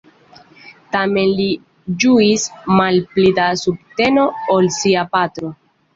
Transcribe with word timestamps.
Tamen 0.95 1.33
li 1.39 1.45
ĝuis 2.05 2.47
malpli 2.79 3.29
da 3.41 3.51
subteno 3.65 4.25
ol 4.57 4.75
sia 4.81 5.05
patro. 5.17 5.53